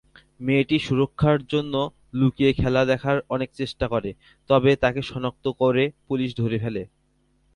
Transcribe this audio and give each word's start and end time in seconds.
মেয়েটি 0.39 0.77
সুরক্ষার 0.79 1.39
জন্য 1.45 1.73
লুকিয়ে 2.13 2.51
খেলা 2.53 2.81
দেখার 2.85 3.17
অনেক 3.29 3.49
চেষ্টা 3.53 3.85
করে, 3.87 4.09
তবে 4.49 4.71
তাকে 4.83 5.01
শনাক্ত 5.01 5.45
করে 5.61 5.83
পুলিশ 6.07 6.29
ধরে 6.37 6.57
ফেলে। 6.63 6.83